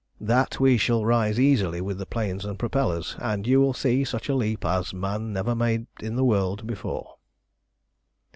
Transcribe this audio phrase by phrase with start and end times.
[0.19, 4.29] That we shall rise easily with the planes and propellers, and you will see such
[4.29, 7.17] a leap as man never made in the world before."